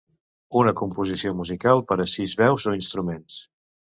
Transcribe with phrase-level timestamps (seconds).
[0.61, 3.37] Una composició musical per a sis veus o instruments